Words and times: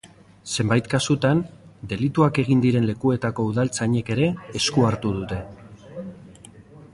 Zenbait 0.53 0.87
kasutan, 0.93 1.43
delituak 1.91 2.39
egin 2.45 2.63
diren 2.63 2.87
lekuetako 2.91 3.45
udaltzainek 3.51 4.11
ere 4.17 4.31
esku 4.63 4.87
hartu 4.89 5.13
dute. 5.21 5.39